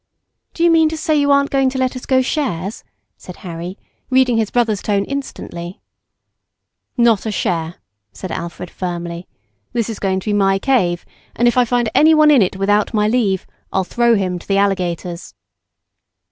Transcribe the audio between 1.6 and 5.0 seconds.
to let us go shares," said Harry, reading his brother's